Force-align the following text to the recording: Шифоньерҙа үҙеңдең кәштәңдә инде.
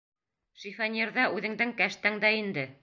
Шифоньерҙа 0.61 1.27
үҙеңдең 1.37 1.77
кәштәңдә 1.83 2.37
инде. 2.45 2.69